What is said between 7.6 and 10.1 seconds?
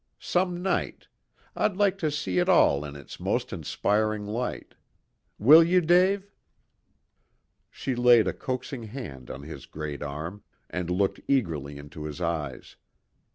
She laid a coaxing hand on his great